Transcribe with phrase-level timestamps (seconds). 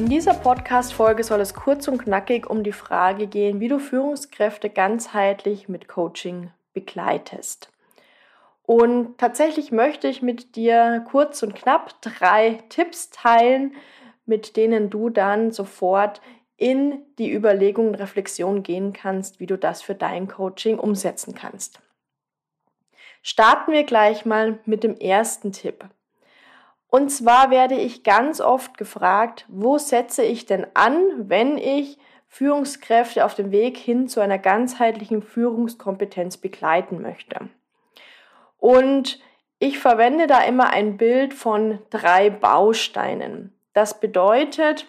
[0.00, 4.70] In dieser Podcast-Folge soll es kurz und knackig um die Frage gehen, wie du Führungskräfte
[4.70, 7.70] ganzheitlich mit Coaching begleitest.
[8.62, 13.74] Und tatsächlich möchte ich mit dir kurz und knapp drei Tipps teilen,
[14.24, 16.22] mit denen du dann sofort
[16.56, 21.78] in die Überlegung und Reflexion gehen kannst, wie du das für dein Coaching umsetzen kannst.
[23.20, 25.84] Starten wir gleich mal mit dem ersten Tipp.
[26.90, 33.24] Und zwar werde ich ganz oft gefragt, wo setze ich denn an, wenn ich Führungskräfte
[33.24, 37.48] auf dem Weg hin zu einer ganzheitlichen Führungskompetenz begleiten möchte.
[38.58, 39.20] Und
[39.58, 43.52] ich verwende da immer ein Bild von drei Bausteinen.
[43.72, 44.86] Das bedeutet,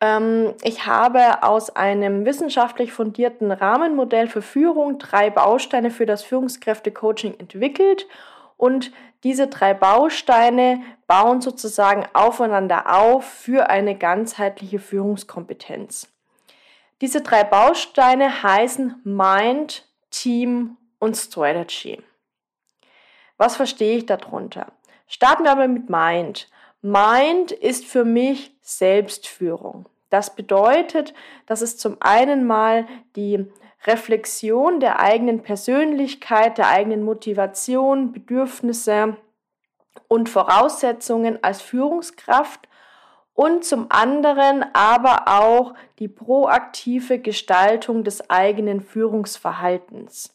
[0.00, 7.38] ähm, ich habe aus einem wissenschaftlich fundierten Rahmenmodell für Führung drei Bausteine für das Führungskräfte-Coaching
[7.38, 8.06] entwickelt
[8.58, 8.92] und
[9.24, 16.12] diese drei Bausteine bauen sozusagen aufeinander auf für eine ganzheitliche Führungskompetenz.
[17.00, 22.02] Diese drei Bausteine heißen Mind, Team und Strategy.
[23.38, 24.72] Was verstehe ich darunter?
[25.06, 26.50] Starten wir aber mit Mind.
[26.82, 29.88] Mind ist für mich Selbstführung.
[30.10, 31.14] Das bedeutet,
[31.46, 33.46] dass es zum einen mal die
[33.86, 39.16] Reflexion der eigenen Persönlichkeit, der eigenen Motivation, Bedürfnisse
[40.08, 42.68] und Voraussetzungen als Führungskraft
[43.34, 50.34] und zum anderen aber auch die proaktive Gestaltung des eigenen Führungsverhaltens.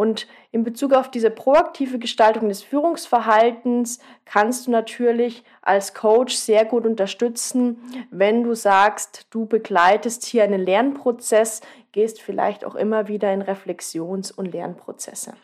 [0.00, 6.64] Und in Bezug auf diese proaktive Gestaltung des Führungsverhaltens kannst du natürlich als Coach sehr
[6.64, 11.60] gut unterstützen, wenn du sagst, du begleitest hier einen Lernprozess,
[11.92, 15.34] gehst vielleicht auch immer wieder in Reflexions- und Lernprozesse.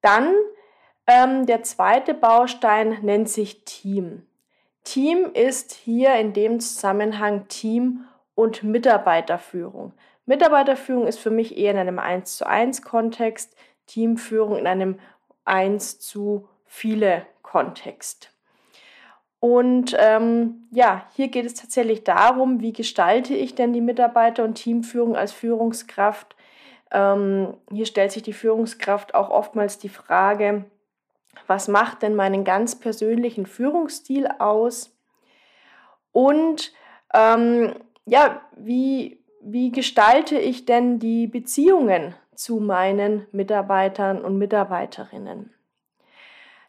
[0.00, 0.34] Dann
[1.06, 4.26] ähm, der zweite Baustein nennt sich Team.
[4.84, 9.92] Team ist hier in dem Zusammenhang Team und Mitarbeiterführung.
[10.26, 13.56] Mitarbeiterführung ist für mich eher in einem 1 zu 1 Kontext,
[13.86, 14.98] Teamführung in einem
[15.44, 18.33] 1 zu viele Kontext.
[19.44, 24.54] Und ähm, ja, hier geht es tatsächlich darum, wie gestalte ich denn die Mitarbeiter- und
[24.54, 26.34] Teamführung als Führungskraft.
[26.90, 30.64] Ähm, hier stellt sich die Führungskraft auch oftmals die Frage,
[31.46, 34.96] was macht denn meinen ganz persönlichen Führungsstil aus?
[36.10, 36.72] Und
[37.12, 37.74] ähm,
[38.06, 45.52] ja, wie, wie gestalte ich denn die Beziehungen zu meinen Mitarbeitern und Mitarbeiterinnen?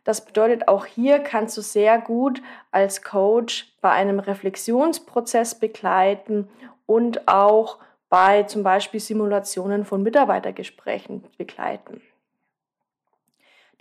[0.06, 6.48] Das bedeutet, auch hier kannst du sehr gut als Coach bei einem Reflexionsprozess begleiten
[6.86, 12.02] und auch bei zum Beispiel Simulationen von Mitarbeitergesprächen begleiten.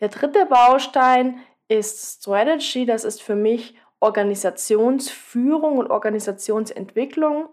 [0.00, 2.86] Der dritte Baustein ist Strategy.
[2.86, 7.48] Das ist für mich Organisationsführung und Organisationsentwicklung.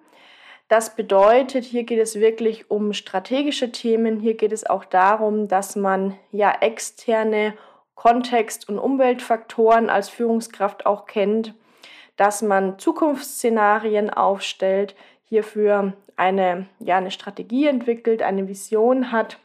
[0.69, 4.21] Das bedeutet, hier geht es wirklich um strategische Themen.
[4.21, 7.53] Hier geht es auch darum, dass man ja externe
[7.95, 11.53] Kontext- und Umweltfaktoren als Führungskraft auch kennt,
[12.15, 19.39] dass man Zukunftsszenarien aufstellt, hierfür eine, ja, eine Strategie entwickelt, eine Vision hat.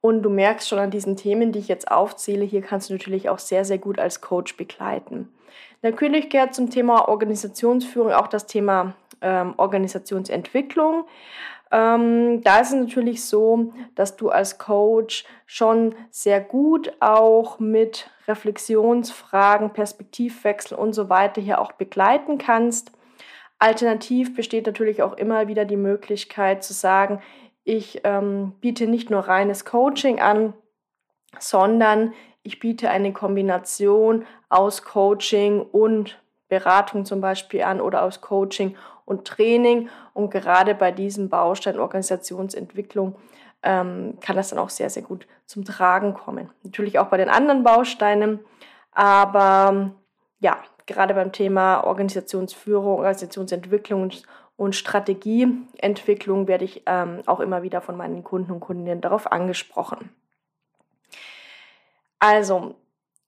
[0.00, 3.28] Und du merkst schon an diesen Themen, die ich jetzt aufzähle, hier kannst du natürlich
[3.28, 5.32] auch sehr, sehr gut als Coach begleiten.
[5.82, 11.06] Natürlich gehört zum Thema Organisationsführung auch das Thema ähm, Organisationsentwicklung.
[11.72, 18.08] Ähm, da ist es natürlich so, dass du als Coach schon sehr gut auch mit
[18.28, 22.92] Reflexionsfragen, Perspektivwechsel und so weiter hier auch begleiten kannst.
[23.58, 27.20] Alternativ besteht natürlich auch immer wieder die Möglichkeit zu sagen,
[27.64, 30.54] ich ähm, biete nicht nur reines Coaching an,
[31.38, 32.12] sondern
[32.42, 39.26] ich biete eine Kombination aus Coaching und Beratung zum Beispiel an oder aus Coaching und
[39.26, 39.88] Training.
[40.12, 43.16] Und gerade bei diesem Baustein Organisationsentwicklung
[43.62, 46.50] ähm, kann das dann auch sehr, sehr gut zum Tragen kommen.
[46.62, 48.40] Natürlich auch bei den anderen Bausteinen,
[48.92, 49.92] aber
[50.40, 54.10] ja, gerade beim Thema Organisationsführung, Organisationsentwicklung
[54.56, 60.10] und Strategieentwicklung werde ich ähm, auch immer wieder von meinen Kunden und Kundinnen darauf angesprochen.
[62.18, 62.76] Also,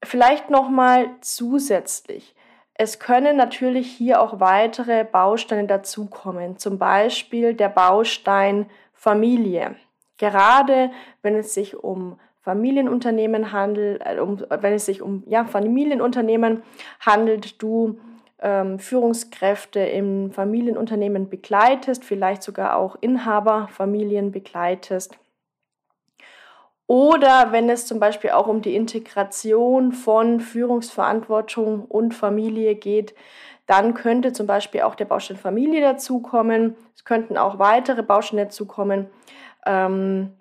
[0.02, 2.34] vielleicht nochmal zusätzlich.
[2.80, 9.74] Es können natürlich hier auch weitere Bausteine dazukommen, zum Beispiel der Baustein Familie.
[10.16, 10.90] Gerade
[11.20, 16.62] wenn es sich um Familienunternehmen handelt, äh, um, wenn es sich um ja, Familienunternehmen
[17.00, 17.98] handelt, du
[18.40, 25.18] ähm, Führungskräfte im Familienunternehmen begleitest, vielleicht sogar auch Inhaberfamilien begleitest.
[26.88, 33.14] Oder wenn es zum Beispiel auch um die Integration von Führungsverantwortung und Familie geht,
[33.66, 36.76] dann könnte zum Beispiel auch der Baustein Familie dazukommen.
[36.96, 39.10] Es könnten auch weitere Bausteine dazukommen.
[39.66, 40.32] Ähm,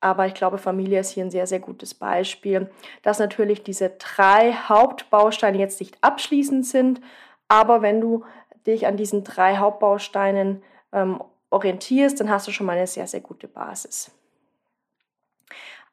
[0.00, 2.68] aber ich glaube, Familie ist hier ein sehr, sehr gutes Beispiel,
[3.04, 7.00] dass natürlich diese drei Hauptbausteine jetzt nicht abschließend sind,
[7.46, 8.24] aber wenn du
[8.66, 13.20] dich an diesen drei Hauptbausteinen ähm, orientierst, dann hast du schon mal eine sehr, sehr
[13.20, 14.10] gute Basis.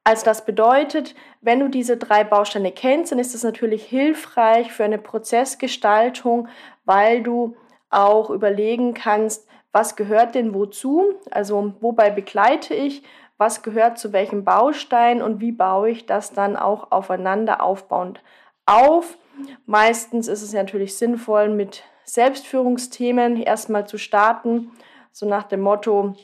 [0.03, 4.83] Also das bedeutet, wenn du diese drei Bausteine kennst, dann ist das natürlich hilfreich für
[4.83, 6.47] eine Prozessgestaltung,
[6.85, 7.55] weil du
[7.89, 13.03] auch überlegen kannst, was gehört denn wozu, also wobei begleite ich,
[13.39, 15.21] was gehört zu welchem Baustein?
[15.21, 18.21] Und wie baue ich das dann auch aufeinander aufbauend
[18.65, 19.17] auf.
[19.65, 24.71] Meistens ist es natürlich sinnvoll, mit Selbstführungsthemen erstmal zu starten,
[25.11, 26.15] so nach dem Motto,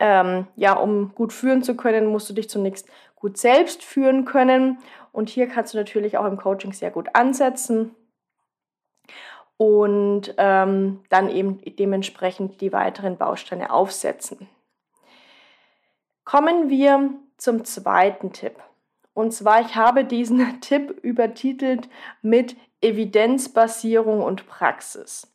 [0.00, 4.78] ähm, ja, um gut führen zu können, musst du dich zunächst gut selbst führen können.
[5.12, 7.94] Und hier kannst du natürlich auch im Coaching sehr gut ansetzen
[9.56, 14.48] und ähm, dann eben dementsprechend die weiteren Bausteine aufsetzen.
[16.24, 18.56] Kommen wir zum zweiten Tipp.
[19.14, 21.88] Und zwar, ich habe diesen Tipp übertitelt
[22.22, 25.26] mit Evidenzbasierung und Praxis.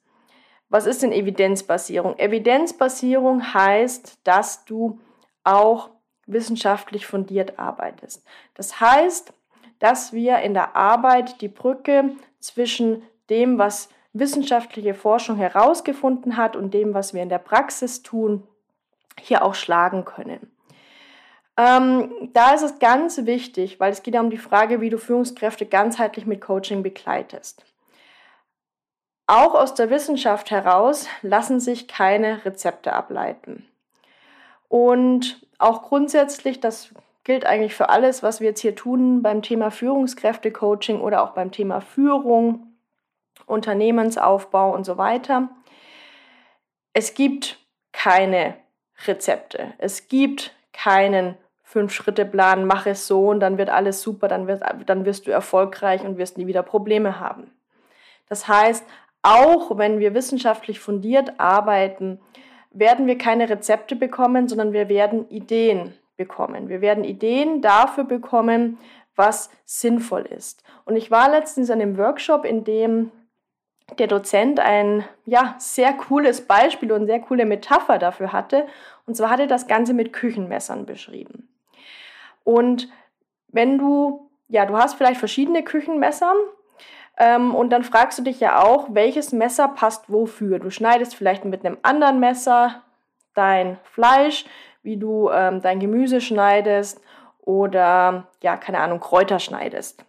[0.74, 2.18] Was ist denn Evidenzbasierung?
[2.18, 5.00] Evidenzbasierung heißt, dass du
[5.44, 5.92] auch
[6.26, 8.26] wissenschaftlich fundiert arbeitest.
[8.56, 9.34] Das heißt,
[9.78, 16.74] dass wir in der Arbeit die Brücke zwischen dem, was wissenschaftliche Forschung herausgefunden hat und
[16.74, 18.42] dem, was wir in der Praxis tun,
[19.22, 20.52] hier auch schlagen können.
[21.56, 24.98] Ähm, da ist es ganz wichtig, weil es geht ja um die Frage, wie du
[24.98, 27.64] Führungskräfte ganzheitlich mit Coaching begleitest.
[29.26, 33.66] Auch aus der Wissenschaft heraus lassen sich keine Rezepte ableiten.
[34.68, 36.94] Und auch grundsätzlich, das
[37.24, 41.52] gilt eigentlich für alles, was wir jetzt hier tun beim Thema Führungskräfte-Coaching oder auch beim
[41.52, 42.74] Thema Führung,
[43.46, 45.50] Unternehmensaufbau und so weiter.
[46.92, 47.60] Es gibt
[47.92, 48.56] keine
[49.08, 49.74] Rezepte.
[49.78, 55.06] Es gibt keinen Fünf-Schritte-Plan, mach es so und dann wird alles super, dann, wird, dann
[55.06, 57.52] wirst du erfolgreich und wirst nie wieder Probleme haben.
[58.30, 58.86] Das heißt,
[59.24, 62.20] auch wenn wir wissenschaftlich fundiert arbeiten,
[62.72, 66.70] werden wir keine Rezepte bekommen, sondern wir werden Ideen bekommen.
[66.70, 68.78] Wir werden Ideen dafür bekommen,
[69.16, 70.64] was sinnvoll ist.
[70.86, 73.12] Und ich war letztens in einem Workshop, in dem
[73.98, 78.66] der Dozent ein ja, sehr cooles Beispiel und sehr coole Metapher dafür hatte.
[79.06, 81.50] Und zwar hat er das Ganze mit Küchenmessern beschrieben.
[82.44, 82.90] Und
[83.50, 86.34] wenn du, ja, du hast vielleicht verschiedene Küchenmesser
[87.18, 90.60] ähm, und dann fragst du dich ja auch, welches Messer passt wofür.
[90.60, 92.82] Du schneidest vielleicht mit einem anderen Messer
[93.34, 94.46] dein Fleisch,
[94.82, 97.02] wie du ähm, dein Gemüse schneidest
[97.42, 100.06] oder, ja, keine Ahnung, Kräuter schneidest.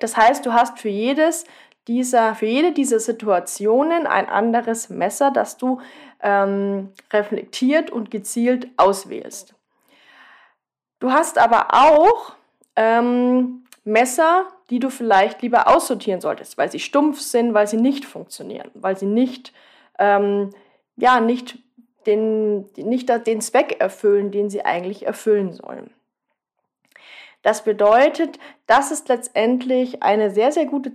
[0.00, 1.44] Das heißt, du hast für jedes
[1.88, 5.80] dieser, für jede dieser Situationen ein anderes Messer, das du
[6.20, 9.54] ähm, reflektiert und gezielt auswählst.
[11.00, 12.36] Du hast aber auch
[12.76, 18.04] ähm, Messer, die du vielleicht lieber aussortieren solltest, weil sie stumpf sind, weil sie nicht
[18.04, 19.52] funktionieren, weil sie nicht,
[19.98, 20.50] ähm,
[20.96, 21.58] ja, nicht
[22.06, 25.90] den, nicht den Zweck erfüllen, den sie eigentlich erfüllen sollen.
[27.42, 30.92] Das bedeutet, das ist letztendlich eine sehr, sehr gute,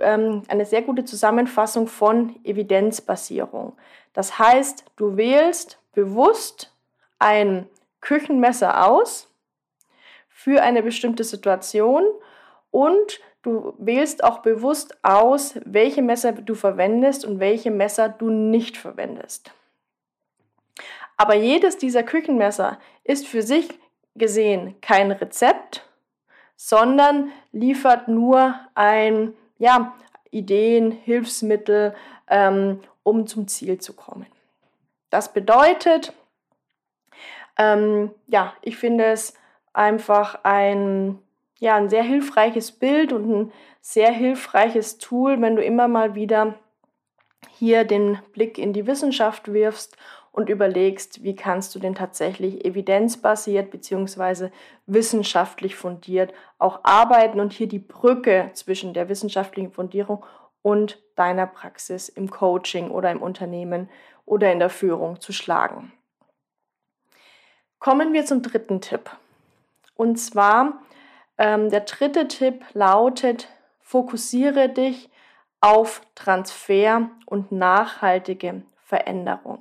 [0.00, 3.72] ähm, eine sehr gute Zusammenfassung von Evidenzbasierung.
[4.12, 6.74] Das heißt, du wählst bewusst
[7.18, 7.66] ein
[8.02, 9.29] Küchenmesser aus
[10.42, 12.02] für eine bestimmte Situation
[12.70, 18.78] und du wählst auch bewusst aus, welche Messer du verwendest und welche Messer du nicht
[18.78, 19.52] verwendest.
[21.18, 23.68] Aber jedes dieser Küchenmesser ist für sich
[24.14, 25.86] gesehen kein Rezept,
[26.56, 29.94] sondern liefert nur ein, ja,
[30.30, 31.94] Ideen, Hilfsmittel,
[32.28, 34.24] ähm, um zum Ziel zu kommen.
[35.10, 36.14] Das bedeutet,
[37.58, 39.34] ähm, ja, ich finde es
[39.72, 41.18] einfach ein,
[41.58, 46.54] ja, ein sehr hilfreiches Bild und ein sehr hilfreiches Tool, wenn du immer mal wieder
[47.50, 49.96] hier den Blick in die Wissenschaft wirfst
[50.32, 54.50] und überlegst, wie kannst du denn tatsächlich evidenzbasiert bzw.
[54.86, 60.24] wissenschaftlich fundiert auch arbeiten und hier die Brücke zwischen der wissenschaftlichen Fundierung
[60.62, 63.88] und deiner Praxis im Coaching oder im Unternehmen
[64.26, 65.92] oder in der Führung zu schlagen.
[67.78, 69.10] Kommen wir zum dritten Tipp.
[70.00, 70.80] Und zwar,
[71.36, 75.10] ähm, der dritte Tipp lautet, fokussiere dich
[75.60, 79.60] auf Transfer und nachhaltige Veränderung.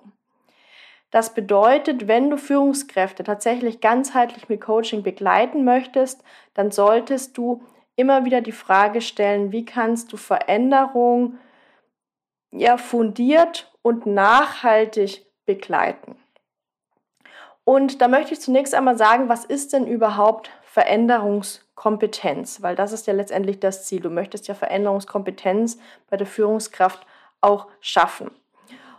[1.11, 7.61] Das bedeutet, wenn du Führungskräfte tatsächlich ganzheitlich mit Coaching begleiten möchtest, dann solltest du
[7.97, 11.37] immer wieder die Frage stellen, wie kannst du Veränderung
[12.51, 16.15] ja fundiert und nachhaltig begleiten.
[17.69, 22.63] Und da möchte ich zunächst einmal sagen, was ist denn überhaupt Veränderungskompetenz?
[22.63, 23.99] Weil das ist ja letztendlich das Ziel.
[23.99, 25.77] Du möchtest ja Veränderungskompetenz
[26.09, 27.05] bei der Führungskraft
[27.41, 28.31] auch schaffen.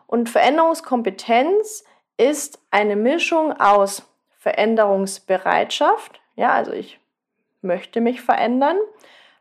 [0.06, 1.82] Und Veränderungskompetenz
[2.16, 4.04] ist eine Mischung aus
[4.38, 7.00] Veränderungsbereitschaft, ja, also ich
[7.62, 8.76] möchte mich verändern,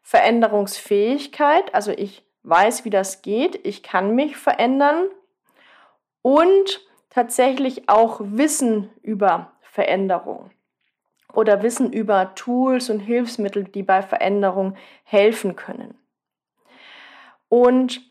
[0.02, 5.08] Veränderungsfähigkeit, also ich weiß, wie das geht, ich kann mich verändern
[6.24, 10.52] und tatsächlich auch Wissen über Veränderung
[11.34, 15.98] oder Wissen über Tools und Hilfsmittel, die bei Veränderung helfen können.
[17.50, 18.02] Und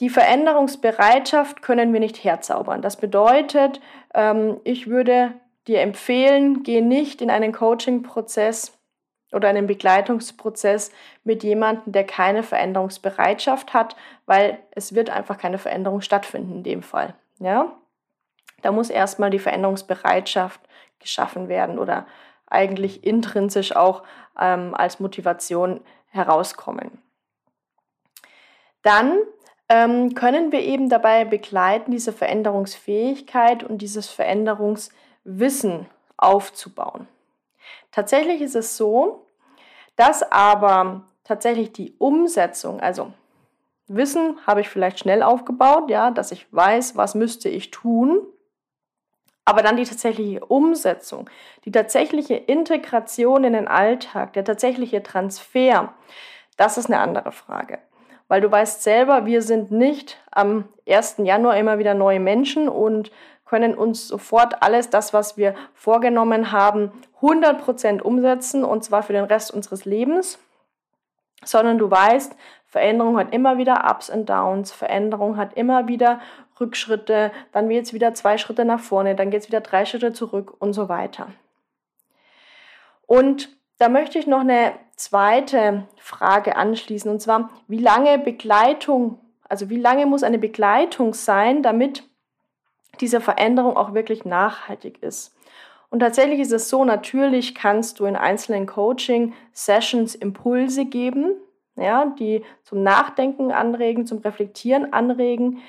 [0.00, 2.80] die Veränderungsbereitschaft können wir nicht herzaubern.
[2.80, 3.80] Das bedeutet,
[4.14, 5.34] ähm, ich würde
[5.66, 8.78] dir empfehlen, geh nicht in einen Coaching-Prozess
[9.32, 10.90] oder einen Begleitungsprozess
[11.22, 13.94] mit jemandem, der keine Veränderungsbereitschaft hat,
[14.26, 17.14] weil es wird einfach keine Veränderung stattfinden in dem Fall.
[17.40, 17.76] Ja?
[18.62, 20.60] Da muss erstmal die Veränderungsbereitschaft
[21.00, 22.06] geschaffen werden oder
[22.46, 24.02] eigentlich intrinsisch auch
[24.38, 27.02] ähm, als Motivation herauskommen.
[28.82, 29.18] Dann
[29.68, 37.06] ähm, können wir eben dabei begleiten, diese Veränderungsfähigkeit und dieses Veränderungswissen aufzubauen.
[37.92, 39.26] Tatsächlich ist es so,
[39.96, 43.12] dass aber tatsächlich die Umsetzung, also
[43.92, 48.20] Wissen habe ich vielleicht schnell aufgebaut, ja, dass ich weiß, was müsste ich tun.
[49.44, 51.28] Aber dann die tatsächliche Umsetzung,
[51.64, 55.92] die tatsächliche Integration in den Alltag, der tatsächliche Transfer,
[56.56, 57.78] das ist eine andere Frage.
[58.28, 61.16] Weil du weißt selber, wir sind nicht am 1.
[61.18, 63.10] Januar immer wieder neue Menschen und
[63.44, 69.24] können uns sofort alles das, was wir vorgenommen haben, 100% umsetzen und zwar für den
[69.24, 70.38] Rest unseres Lebens,
[71.42, 72.36] sondern du weißt,
[72.70, 76.20] Veränderung hat immer wieder Ups und Downs, Veränderung hat immer wieder
[76.60, 80.12] Rückschritte, dann geht es wieder zwei Schritte nach vorne, dann geht es wieder drei Schritte
[80.12, 81.28] zurück und so weiter.
[83.06, 83.48] Und
[83.78, 89.78] da möchte ich noch eine zweite Frage anschließen, und zwar, wie lange Begleitung, also wie
[89.80, 92.04] lange muss eine Begleitung sein, damit
[93.00, 95.34] diese Veränderung auch wirklich nachhaltig ist?
[95.88, 101.34] Und tatsächlich ist es so, natürlich kannst du in einzelnen Coaching-Sessions Impulse geben,
[101.80, 105.62] ja, die zum Nachdenken anregen, zum Reflektieren anregen.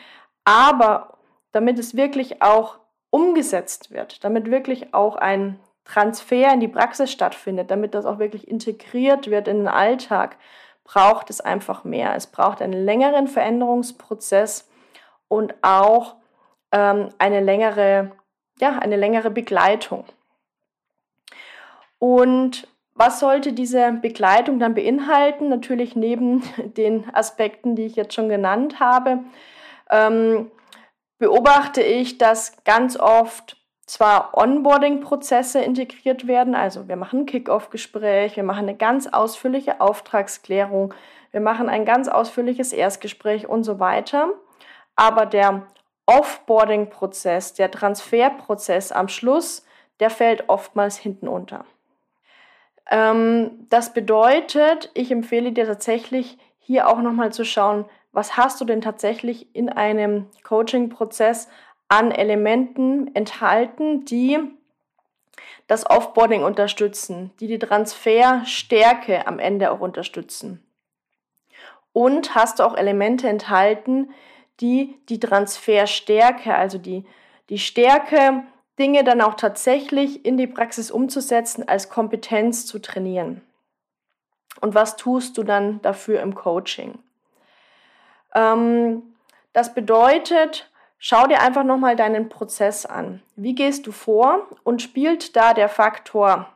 [0.43, 1.17] Aber
[1.51, 7.71] damit es wirklich auch umgesetzt wird, damit wirklich auch ein Transfer in die Praxis stattfindet,
[7.71, 10.37] damit das auch wirklich integriert wird in den Alltag,
[10.83, 12.15] braucht es einfach mehr.
[12.15, 14.69] Es braucht einen längeren Veränderungsprozess
[15.27, 16.15] und auch
[16.71, 18.11] ähm, eine längere,
[18.59, 20.05] ja, eine längere Begleitung.
[21.99, 25.49] Und was sollte diese Begleitung dann beinhalten?
[25.49, 26.43] Natürlich neben
[26.77, 29.19] den Aspekten, die ich jetzt schon genannt habe,
[29.89, 30.51] ähm,
[31.17, 38.43] beobachte ich, dass ganz oft zwar Onboarding-Prozesse integriert werden, also wir machen ein Kick-off-Gespräch, wir
[38.43, 40.93] machen eine ganz ausführliche Auftragsklärung,
[41.31, 44.29] wir machen ein ganz ausführliches Erstgespräch und so weiter,
[44.95, 45.67] aber der
[46.05, 49.65] Offboarding-Prozess, der Transferprozess am Schluss,
[49.99, 51.65] der fällt oftmals hinten unter.
[52.91, 58.65] Ähm, das bedeutet, ich empfehle dir tatsächlich hier auch nochmal zu schauen, was hast du
[58.65, 61.47] denn tatsächlich in einem Coaching-Prozess
[61.87, 64.37] an Elementen enthalten, die
[65.67, 70.61] das Offboarding unterstützen, die die Transferstärke am Ende auch unterstützen.
[71.93, 74.11] Und hast du auch Elemente enthalten,
[74.59, 77.05] die die Transferstärke, also die,
[77.49, 78.43] die Stärke
[78.79, 83.41] Dinge dann auch tatsächlich in die Praxis umzusetzen, als Kompetenz zu trainieren.
[84.59, 86.99] Und was tust du dann dafür im Coaching?
[88.33, 89.03] Ähm,
[89.53, 93.21] das bedeutet, schau dir einfach nochmal deinen Prozess an.
[93.35, 96.47] Wie gehst du vor und spielt da der Faktor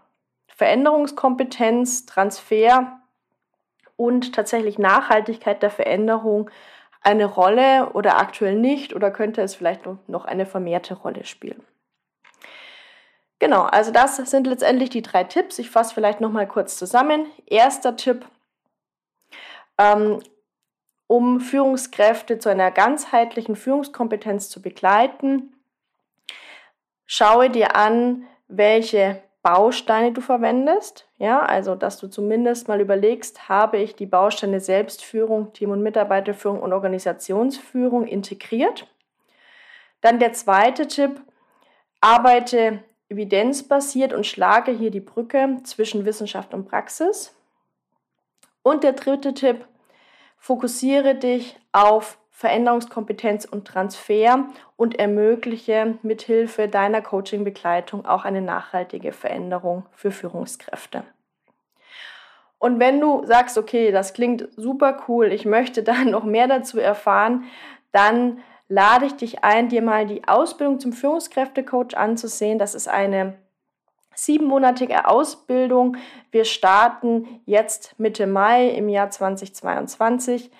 [0.47, 2.99] Veränderungskompetenz, Transfer
[3.97, 6.49] und tatsächlich Nachhaltigkeit der Veränderung
[7.01, 11.61] eine Rolle oder aktuell nicht oder könnte es vielleicht noch eine vermehrte Rolle spielen.
[13.39, 15.59] Genau, also das sind letztendlich die drei Tipps.
[15.59, 17.25] Ich fasse vielleicht noch mal kurz zusammen.
[17.45, 18.25] Erster Tipp,
[19.77, 20.19] ähm,
[21.07, 25.53] um Führungskräfte zu einer ganzheitlichen Führungskompetenz zu begleiten,
[27.05, 31.07] schaue dir an, welche Bausteine du verwendest.
[31.17, 36.61] Ja, also dass du zumindest mal überlegst, habe ich die Bausteine Selbstführung, Team- und Mitarbeiterführung
[36.61, 38.87] und Organisationsführung integriert.
[40.01, 41.21] Dann der zweite Tipp,
[42.01, 47.35] arbeite evidenzbasiert und schlage hier die Brücke zwischen Wissenschaft und Praxis.
[48.63, 49.65] Und der dritte Tipp,
[50.37, 59.85] fokussiere dich auf Veränderungskompetenz und Transfer und ermögliche mithilfe deiner Coaching-Begleitung auch eine nachhaltige Veränderung
[59.93, 61.03] für Führungskräfte.
[62.59, 66.79] Und wenn du sagst, okay, das klingt super cool, ich möchte da noch mehr dazu
[66.79, 67.45] erfahren,
[67.91, 72.59] dann lade ich dich ein, dir mal die Ausbildung zum Führungskräftecoach anzusehen.
[72.59, 73.35] Das ist eine
[74.15, 75.97] siebenmonatige Ausbildung.
[76.31, 80.51] Wir starten jetzt Mitte Mai im Jahr 2022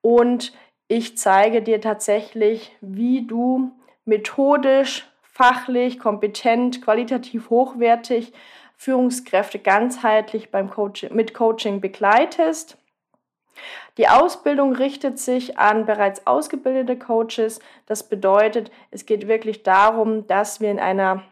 [0.00, 0.52] und
[0.88, 3.70] ich zeige dir tatsächlich, wie du
[4.04, 8.32] methodisch, fachlich, kompetent, qualitativ hochwertig
[8.76, 12.78] Führungskräfte ganzheitlich beim Coaching, mit Coaching begleitest.
[13.96, 17.60] Die Ausbildung richtet sich an bereits ausgebildete Coaches.
[17.86, 21.22] Das bedeutet, es geht wirklich darum, dass wir in einer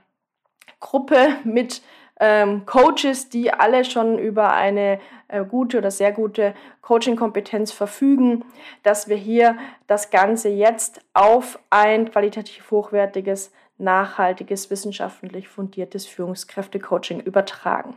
[0.81, 1.83] Gruppe mit
[2.21, 8.45] ähm, Coaches, die alle schon über eine äh, gute oder sehr gute Coaching-Kompetenz verfügen,
[8.83, 9.57] dass wir hier
[9.87, 17.97] das Ganze jetzt auf ein qualitativ hochwertiges, nachhaltiges, wissenschaftlich fundiertes Führungskräfte-Coaching übertragen.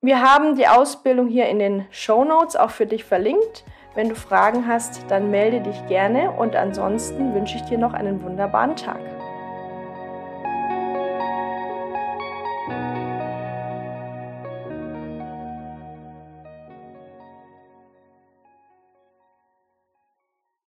[0.00, 3.64] Wir haben die Ausbildung hier in den Show Notes auch für dich verlinkt.
[3.96, 8.22] Wenn du Fragen hast, dann melde dich gerne und ansonsten wünsche ich dir noch einen
[8.22, 9.00] wunderbaren Tag.